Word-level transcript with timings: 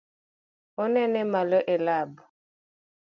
Onene 0.83 1.21
malo 1.31 1.59
e 1.73 1.75
lab? 1.85 2.11